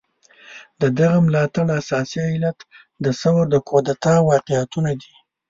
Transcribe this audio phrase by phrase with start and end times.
[0.81, 2.57] د دغه ملاتړ اساسي علت
[3.03, 5.13] د ثور د کودتا واقعيتونه دي.